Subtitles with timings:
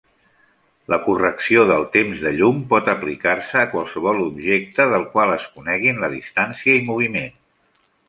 [0.93, 6.05] La correcció del temps de llum pot aplicar-se a qualsevol objecte del qual es coneguin
[6.07, 7.35] la distància i moviment.